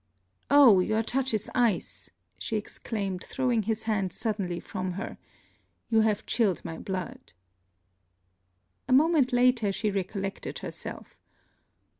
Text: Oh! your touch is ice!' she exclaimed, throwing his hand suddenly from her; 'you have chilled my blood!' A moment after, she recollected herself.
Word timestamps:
Oh! 0.49 0.79
your 0.79 1.03
touch 1.03 1.31
is 1.31 1.47
ice!' 1.53 2.09
she 2.39 2.57
exclaimed, 2.57 3.23
throwing 3.23 3.61
his 3.61 3.83
hand 3.83 4.11
suddenly 4.11 4.59
from 4.59 4.93
her; 4.93 5.19
'you 5.91 6.01
have 6.01 6.25
chilled 6.25 6.65
my 6.65 6.79
blood!' 6.79 7.33
A 8.87 8.93
moment 8.93 9.31
after, 9.31 9.71
she 9.71 9.91
recollected 9.91 10.57
herself. 10.65 11.19